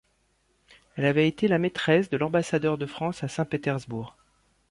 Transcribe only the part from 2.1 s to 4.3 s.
l'ambassadeur de France à Saint-Pétersbourg.